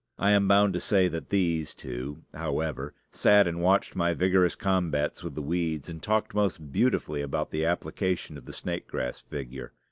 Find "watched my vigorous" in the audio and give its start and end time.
3.61-4.55